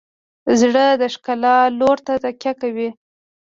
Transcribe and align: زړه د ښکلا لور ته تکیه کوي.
زړه 0.59 0.85
د 1.01 1.03
ښکلا 1.13 1.57
لور 1.79 1.97
ته 2.05 2.13
تکیه 2.23 2.53
کوي. 2.61 2.89